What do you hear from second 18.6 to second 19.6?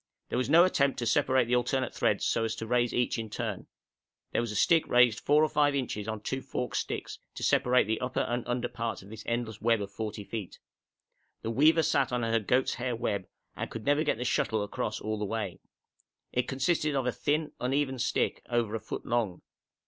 a foot long.